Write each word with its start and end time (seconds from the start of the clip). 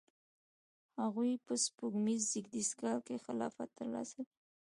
هغوی 1.01 1.31
په 1.45 1.53
سپوږمیز 1.65 2.21
زیږدیز 2.31 2.69
کال 2.79 2.97
کې 3.07 3.23
خلافت 3.25 3.69
ترلاسه 3.79 4.19
کړ. 4.27 4.31